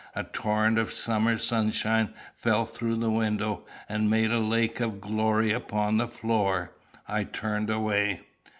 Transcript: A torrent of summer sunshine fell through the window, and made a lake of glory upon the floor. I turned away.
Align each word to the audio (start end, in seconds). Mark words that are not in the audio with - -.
A 0.15 0.23
torrent 0.23 0.79
of 0.79 0.91
summer 0.91 1.37
sunshine 1.37 2.11
fell 2.35 2.65
through 2.65 2.95
the 2.95 3.11
window, 3.11 3.67
and 3.87 4.09
made 4.09 4.31
a 4.31 4.39
lake 4.39 4.79
of 4.79 4.99
glory 4.99 5.51
upon 5.53 5.97
the 5.97 6.07
floor. 6.07 6.73
I 7.07 7.23
turned 7.23 7.69
away. 7.69 8.21